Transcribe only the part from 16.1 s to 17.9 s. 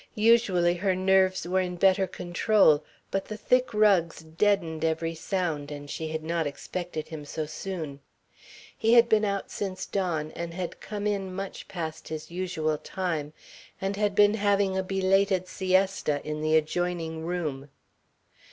in the adjoining room.